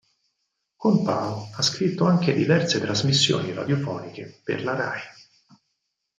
[0.77, 4.99] Con Pau ha scritto anche diverse trasmissioni radiofoniche per la Rai.